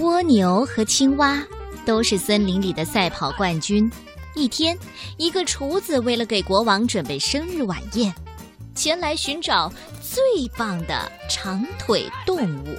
[0.00, 1.46] 蜗牛和青蛙
[1.84, 3.90] 都是森林里的赛跑冠军。
[4.34, 4.76] 一天，
[5.18, 8.12] 一个厨子为了给国王准备生日晚宴，
[8.74, 12.78] 前来寻找最棒的长腿动物。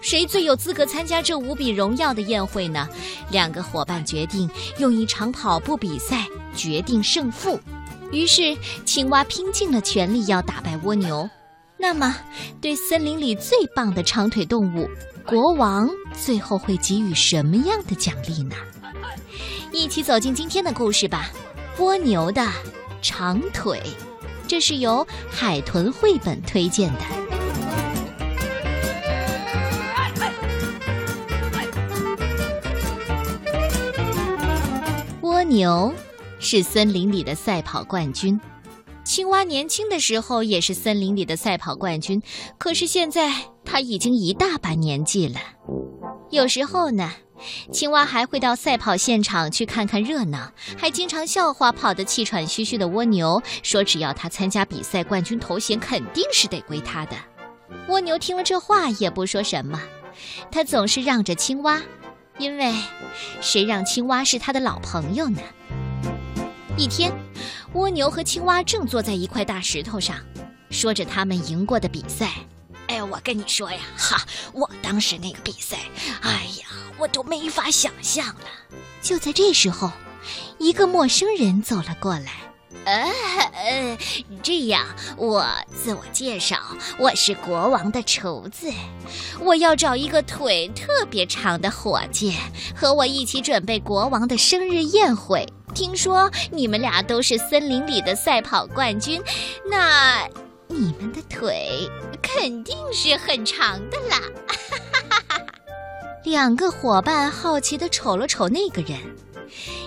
[0.00, 2.88] 谁最有资格参加这无比荣耀的宴会呢？
[3.28, 4.48] 两个伙伴决定
[4.78, 6.24] 用一场跑步比赛
[6.54, 7.58] 决定胜负。
[8.12, 11.28] 于是，青蛙拼尽了全力要打败蜗牛。
[11.76, 12.16] 那么，
[12.60, 14.88] 对森林里最棒的长腿动物，
[15.26, 18.54] 国王最后会给予什么样的奖励呢？
[19.72, 21.30] 一起走进今天的故事吧，
[21.82, 22.46] 《蜗牛的
[23.00, 23.80] 长腿》，
[24.46, 27.00] 这是由海豚绘本推荐的。
[35.22, 35.92] 蜗牛
[36.38, 38.38] 是森林里的赛跑冠军。
[39.12, 42.22] 青蛙年轻的时候也是森林里的赛跑冠军，
[42.56, 43.30] 可是现在
[43.62, 45.38] 他已经一大把年纪了。
[46.30, 47.12] 有时候呢，
[47.70, 57.16] 青蛙还会到赛跑现场去看看热闹，还经常笑话跑得气喘吁吁的蜗牛，说只要他参加比赛，冠军头衔肯定是得归他的。
[57.88, 59.78] 蜗牛听了这话也不说什么，
[60.50, 61.82] 他总是让着青蛙，
[62.38, 62.72] 因为
[63.42, 65.42] 谁让青蛙是他的老朋友呢？
[66.78, 67.12] 一天。
[67.74, 70.16] 蜗牛和青蛙正坐在一块大石头上，
[70.68, 72.30] 说着他们赢过的比赛。
[72.88, 75.78] 哎，我跟你说呀，哈，我当时那个比赛，
[76.20, 76.66] 哎呀，
[76.98, 78.44] 我都没法想象了。
[79.00, 79.90] 就在这时候，
[80.58, 82.32] 一个陌生人走了过来。
[82.84, 83.96] 呃，
[84.42, 84.84] 这样，
[85.16, 86.58] 我自我介绍，
[86.98, 88.70] 我是国王的厨子，
[89.40, 92.34] 我要找一个腿特别长的伙计，
[92.74, 95.46] 和我一起准备国王的生日宴会。
[95.74, 99.20] 听说你们俩都是森林里的赛跑冠军，
[99.70, 100.28] 那
[100.68, 101.88] 你们的腿
[102.22, 104.20] 肯定是很长的啦！
[106.24, 108.98] 两个伙伴好奇地瞅了瞅那个人，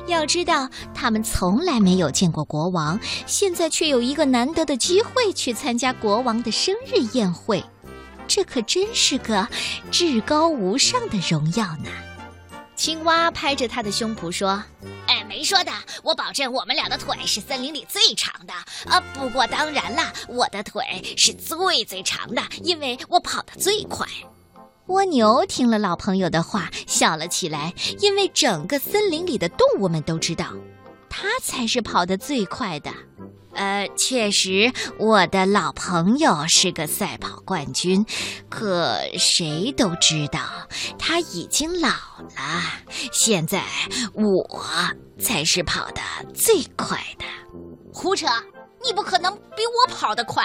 [0.08, 7.63] 要知道他们从来没有见过国王，现在却有一个难得的机会去参加国王的生日宴会，
[8.28, 9.47] 这可真是个
[9.91, 11.90] 至高无上的荣耀呢！
[12.85, 14.63] 青蛙拍着他的胸脯说。
[15.07, 15.72] 哎没说的，
[16.03, 18.53] 我保证我们俩的腿是森林里最长的。
[18.88, 20.84] 啊，不过当然了，我的腿
[21.18, 24.06] 是最最长的，因为我跑得最快。
[24.85, 30.53] 蜗牛听了老朋友的话，笑了起来，因为整个森林里的动物们都知道，
[31.09, 32.94] 它才是跑得最快的。
[33.55, 38.05] 呃，确实，我的老朋友是个赛跑冠军，
[38.49, 40.39] 可谁都知道
[40.99, 42.61] 他已经老了。
[43.11, 43.63] 现在
[44.13, 44.45] 我
[45.17, 46.01] 才是跑得
[46.33, 47.25] 最快的。
[47.94, 48.27] 胡扯！
[48.85, 50.44] 你不可能比我跑得快。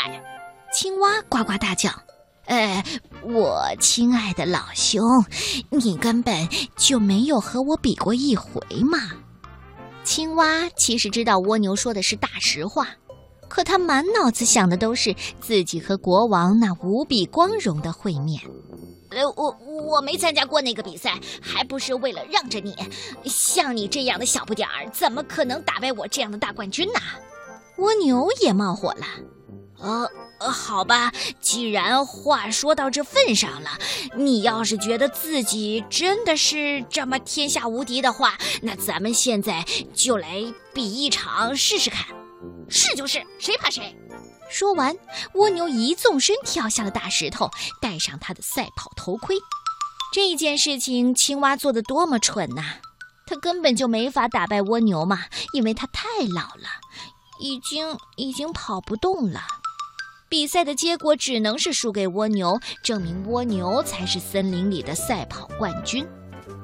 [0.73, 1.91] 青蛙呱呱大叫
[2.47, 2.83] ：“呃，
[3.23, 5.03] 我亲爱的老兄，
[5.71, 8.99] 你根本就没有和我比过一回嘛。”
[10.05, 12.89] 青蛙其实知道蜗牛说的是大实话。
[13.49, 18.41] 可他满脑子想的都是自己和国王那无比光荣的会面。
[19.11, 19.51] 呃，我
[19.89, 22.77] 我没参加过那个比赛，还不是为了让着你。
[23.25, 27.01] 像你这样的小不点儿，怎么可能打败我这样的大冠军呢？
[27.79, 29.05] 蜗牛也冒火了。
[29.81, 33.71] 呃呃，好吧，既然话说到这份上了，
[34.17, 39.65] 你要是觉得自己真的是这么天下无敌的话，那咱们现在
[39.95, 42.07] 就来比一场试试看。
[42.69, 43.95] 是就是，谁怕谁！
[44.51, 44.97] 说完，
[45.35, 49.37] 蜗牛一纵身跳下了大石头，戴上他的赛跑头盔。
[50.13, 52.63] 这件事情，青蛙做的多么蠢呐！
[53.27, 56.03] 他根本就没法打败蜗牛嘛，因为他太
[56.35, 56.69] 老了，
[57.39, 59.41] 已经已经跑不动了。
[60.31, 66.07] 比赛的结果只能是输给蜗牛，证明蜗牛才是森林里的赛跑冠军。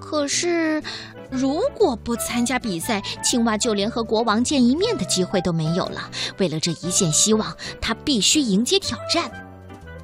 [0.00, 0.82] 可是。
[1.28, 6.09] 如果不参加比赛，青蛙就连和国王见一面的机会都没有了。
[6.38, 9.28] 为了这一线希望，他必须迎接挑战。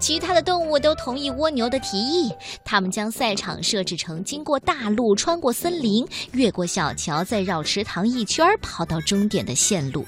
[0.00, 2.33] 其他的动物都同意蜗牛的提议，
[2.65, 10.05] 他们将赛场设置成经过大路、穿过森林、越过小桥，再绕池塘一圈跑到终点的线路。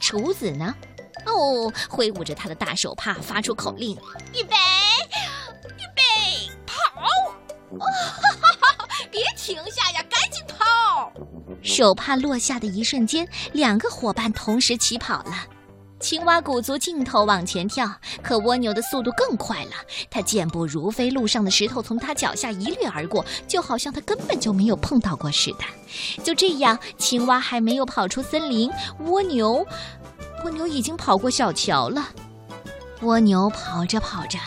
[0.00, 0.74] 厨子呢？
[1.34, 3.96] 哦，挥舞着他的大手帕，发出口令：
[4.34, 4.56] 预备，
[5.76, 6.02] 预备，
[6.66, 6.74] 跑！
[7.78, 7.84] 哦、
[8.22, 10.02] 哈哈别停下呀！
[10.08, 11.12] 赶紧跑！
[11.62, 15.34] 手帕落下的一瞬间，两个伙伴同时起跑了。
[16.00, 17.92] 青蛙鼓足劲头往前跳，
[18.22, 19.72] 可蜗牛的速度更快了。
[20.08, 25.64] 它健步如飞，路上的石头从它脚下一掠而过，就好像它根本就没有碰到过似的。
[26.22, 28.70] 就这样，青蛙还没有跑出森林，
[29.00, 29.66] 蜗牛，
[30.44, 32.08] 蜗牛已经跑过小桥了。
[33.02, 34.38] 蜗牛跑着跑着，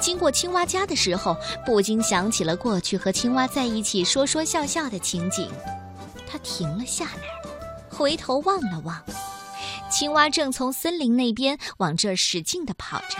[0.00, 1.36] 经过青蛙家的时候，
[1.66, 5.50] 不禁想起了过去和青蛙在一起说说笑笑的情景。
[6.30, 7.50] 他停了下来，
[7.88, 9.02] 回头望了望，
[9.90, 13.16] 青蛙正从森林那边往这儿使劲地跑着。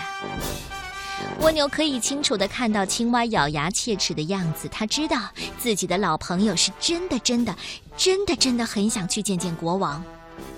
[1.41, 7.53] 蜗牛可以清楚地看到青蛙咬牙切齿的样子，他知道自己的老朋友是真的、真的、
[7.97, 10.01] 真的、真的很想去见见国王。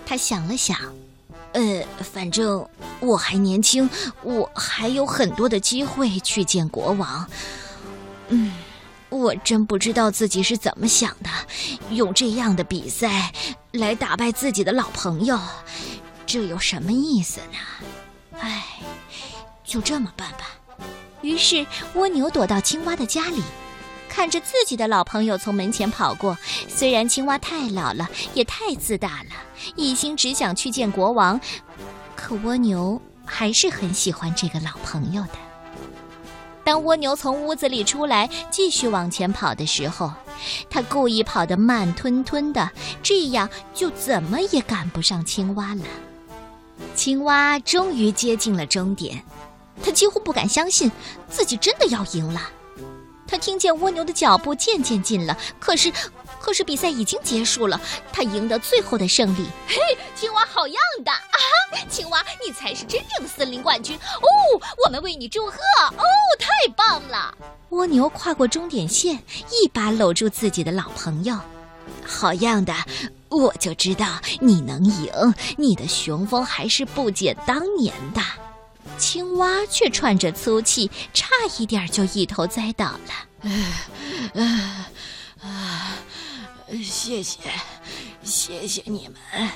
[0.05, 0.77] 他想了想，
[1.53, 2.67] 呃，反正
[2.99, 3.89] 我还年轻，
[4.23, 7.27] 我还有很多的机会去见国王。
[8.29, 8.53] 嗯，
[9.09, 11.29] 我真不知道自己是怎么想的，
[11.89, 13.33] 用这样的比赛
[13.71, 15.37] 来打败自己的老朋友，
[16.25, 18.39] 这有什么意思呢？
[18.39, 18.63] 唉，
[19.65, 20.47] 就这么办吧。
[21.21, 23.43] 于是蜗牛躲到青蛙的家里，
[24.11, 26.37] 看着自己的老朋友从门前跑过。
[26.67, 29.29] 虽然青蛙太老了，也太自大了，
[29.77, 31.39] 一心只想去见国王，
[32.13, 35.29] 可蜗牛还是很喜欢这个老朋友的。
[36.65, 40.11] 当蜗牛从屋子里出来，继续往前跑的时候，
[40.69, 42.69] 他故意跑得慢吞吞的，
[43.01, 45.83] 这样就怎么也赶不上青蛙了。
[46.95, 49.23] 青蛙终于接近了终点。
[49.81, 50.91] 他几乎不敢相信
[51.29, 52.41] 自己真的要赢了。
[53.31, 55.89] 他听见蜗牛的脚步渐渐近了，可是，
[56.41, 57.79] 可是比赛已经结束了。
[58.11, 59.47] 他赢得最后的胜利。
[59.69, 59.77] 嘿，
[60.13, 60.75] 青蛙好样
[61.05, 61.39] 的啊！
[61.89, 64.61] 青蛙，你才是真正的森林冠军哦！
[64.85, 65.53] 我们为你祝贺
[65.95, 66.03] 哦！
[66.37, 67.33] 太棒了！
[67.69, 69.15] 蜗牛跨过终点线，
[69.49, 71.39] 一把搂住自己的老朋友。
[72.05, 72.73] 好样的！
[73.29, 75.09] 我就知道你能赢，
[75.57, 78.21] 你的雄风还是不减当年的。
[79.01, 81.27] 青蛙却喘着粗气，差
[81.57, 83.49] 一点就一头栽倒了。
[84.35, 84.87] 啊
[85.41, 85.97] 啊！
[86.83, 87.39] 谢谢，
[88.21, 89.49] 谢谢你们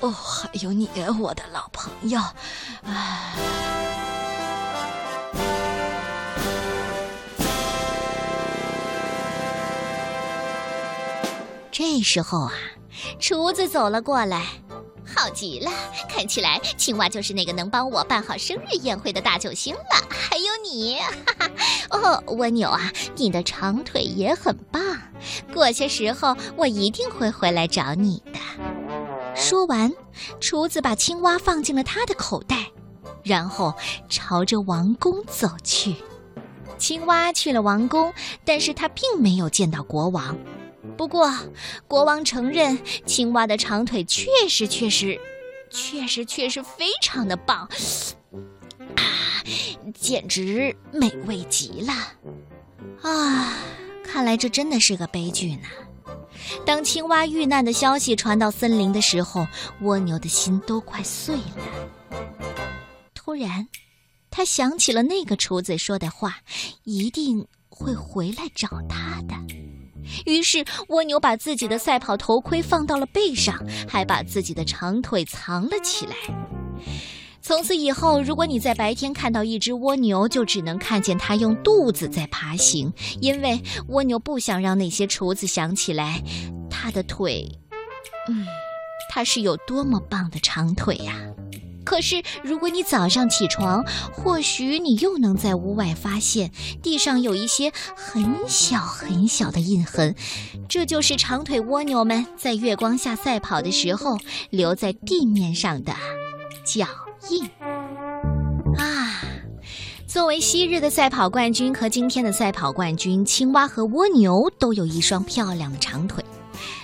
[0.00, 0.90] 哦，还有你，
[1.20, 2.20] 我的老朋友。
[2.82, 3.36] 啊！
[11.70, 12.52] 这时候啊，
[13.20, 14.44] 厨子走了过来。
[15.14, 15.70] 好极了，
[16.08, 20.08] 看起来青蛙就是那个能帮我办好生日宴会的大救星了。
[20.10, 21.50] 还有你，哈哈，
[21.90, 24.82] 哦，蜗牛啊，你的长腿也很棒。
[25.52, 28.38] 过些时候我一定会回来找你的。
[29.34, 29.92] 说完，
[30.40, 32.66] 厨子把青蛙放进了他的口袋，
[33.22, 33.74] 然后
[34.08, 35.96] 朝着王宫走去。
[36.76, 38.12] 青蛙去了王宫，
[38.44, 40.36] 但是他并没有见到国王。
[40.96, 41.32] 不过，
[41.86, 45.20] 国王承认青蛙的长腿确实、确实、
[45.70, 47.68] 确实、确实非常的棒，
[48.96, 49.02] 啊，
[49.94, 51.92] 简直美味极了！
[53.02, 53.54] 啊，
[54.04, 55.68] 看来这真的是个悲剧呢。
[56.64, 59.46] 当青蛙遇难的消息传到森林的时候，
[59.82, 62.20] 蜗牛的心都快碎了。
[63.14, 63.68] 突然，
[64.30, 66.38] 他想起了那个厨子说的话，
[66.84, 69.34] 一定会回来找他的。
[70.26, 73.58] 于是，蜗牛把自己的赛跑头盔放到了背上，
[73.88, 76.14] 还把自己的长腿藏了起来。
[77.40, 83.58] 从此以后，如果你在白天看到一只蜗牛，就只能看见它用肚子在爬行，因为
[83.88, 86.22] 蜗牛不想让那些厨子想起来
[86.68, 87.48] 它的腿，
[88.28, 88.46] 嗯，
[89.08, 91.14] 它是有多么棒的长腿呀。
[91.88, 93.82] 可是，如果你早上起床，
[94.12, 96.52] 或许你又能在屋外发现
[96.82, 100.14] 地上有一些很小很小的印痕，
[100.68, 104.18] 这就是长腿蜗牛们在月光下赛跑的时候
[104.50, 105.94] 留在地面上的
[106.62, 106.86] 脚
[107.30, 107.46] 印。
[108.76, 109.22] 啊，
[110.06, 116.22] 作为昔日的赛跑冠军和今天的赛跑冠军，青蛙和蜗牛都有一双漂亮的长腿。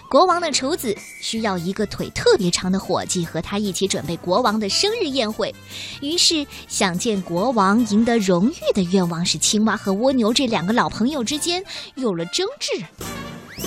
[0.08, 5.52] 国王的厨子需要一个腿特别长的伙计和他一起准备国王的生日宴会，
[6.00, 11.64] 于是想见国王、赢得荣誉的愿望使青蛙和蜗牛这两个老朋友之间
[11.96, 12.84] 有了争执。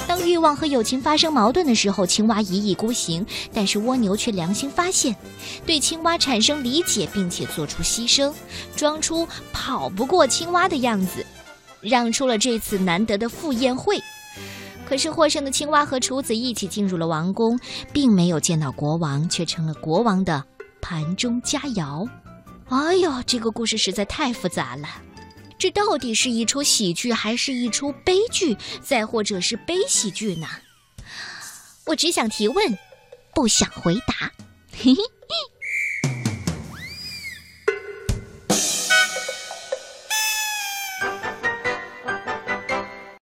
[0.07, 5.15] 当欲望和友情发生矛盾的时候，青蛙一意孤行，但是蜗牛却良心发现，
[5.65, 8.33] 对青蛙产生理解，并且做出牺牲，
[8.75, 11.25] 装出跑不过青蛙的样子，
[11.81, 14.01] 让出了这次难得的赴宴会。
[14.87, 17.59] 可是获胜的青蛙和厨子一起进入了王宫，
[17.91, 20.41] 并没有见到国王，却成了国王的
[20.81, 22.07] 盘中佳肴。
[22.69, 24.87] 哎呦，这个故事实在太复杂了，
[25.59, 30.47] 这到底是一出喜剧，还是一出悲剧，再或者是悲喜剧呢？
[31.85, 32.77] 我只想提问，
[33.35, 34.31] 不想回答。
[34.71, 35.16] 嘿嘿。